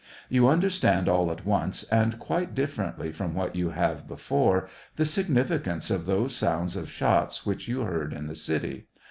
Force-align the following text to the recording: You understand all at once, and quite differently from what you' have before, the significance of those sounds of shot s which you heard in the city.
You 0.29 0.47
understand 0.47 1.07
all 1.07 1.29
at 1.29 1.45
once, 1.45 1.83
and 1.91 2.17
quite 2.17 2.55
differently 2.55 3.11
from 3.11 3.35
what 3.35 3.55
you' 3.55 3.69
have 3.69 4.07
before, 4.07 4.67
the 4.95 5.05
significance 5.05 5.91
of 5.91 6.07
those 6.07 6.35
sounds 6.35 6.75
of 6.75 6.89
shot 6.89 7.27
s 7.27 7.45
which 7.45 7.67
you 7.67 7.81
heard 7.81 8.11
in 8.11 8.25
the 8.25 8.33
city. 8.35 8.87